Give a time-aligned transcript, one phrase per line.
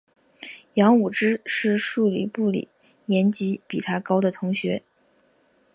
[0.73, 2.69] 杨武之是数理部里
[3.05, 4.81] 年级比他高的同学。